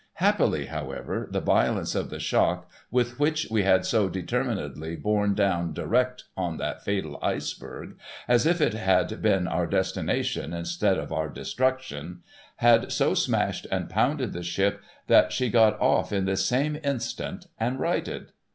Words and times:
Hap])ily, 0.19 0.65
however, 0.65 1.27
the 1.29 1.41
violence 1.41 1.93
of 1.93 2.09
the 2.09 2.17
shock 2.17 2.67
with 2.89 3.19
which 3.19 3.45
we 3.51 3.61
had 3.61 3.85
so 3.85 4.09
determinedly 4.09 4.95
borne 4.95 5.35
down 5.35 5.73
direct 5.73 6.23
on 6.35 6.57
that 6.57 6.83
fatal 6.83 7.19
Iceberg, 7.21 7.99
as 8.27 8.47
if 8.47 8.61
it 8.61 8.73
had 8.73 9.21
been 9.21 9.47
our 9.47 9.67
destination 9.67 10.53
instead 10.55 10.97
of 10.97 11.13
our 11.13 11.29
destruction, 11.29 12.23
had 12.55 12.91
so 12.91 13.13
smashed 13.13 13.67
and 13.69 13.91
pounded 13.91 14.33
the 14.33 14.41
ship 14.41 14.81
that 15.05 15.31
she 15.31 15.51
got 15.51 15.79
off 15.79 16.11
in 16.11 16.25
this 16.25 16.43
same 16.43 16.79
instant 16.83 17.45
and 17.59 17.79
righted. 17.79 18.31